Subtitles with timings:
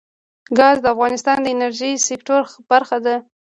[0.57, 3.15] ګاز د افغانستان د انرژۍ سکتور برخه ده.